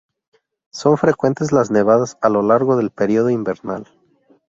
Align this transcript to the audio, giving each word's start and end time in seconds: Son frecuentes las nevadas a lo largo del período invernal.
Son 0.71 0.97
frecuentes 0.97 1.51
las 1.51 1.69
nevadas 1.69 2.17
a 2.23 2.29
lo 2.29 2.41
largo 2.41 2.75
del 2.75 2.89
período 2.89 3.29
invernal. 3.29 3.87